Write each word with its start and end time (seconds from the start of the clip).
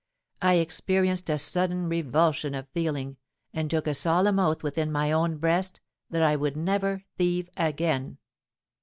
I 0.41 0.55
experienced 0.55 1.29
a 1.29 1.37
sudden 1.37 1.87
revulsion 1.87 2.55
of 2.55 2.67
feeling, 2.69 3.17
and 3.53 3.69
took 3.69 3.85
a 3.85 3.93
solemn 3.93 4.39
oath 4.39 4.63
within 4.63 4.91
my 4.91 5.11
own 5.11 5.37
breast 5.37 5.79
that 6.09 6.23
I 6.23 6.35
would 6.35 6.57
never 6.57 7.03
thieve 7.19 7.51
again. 7.55 8.17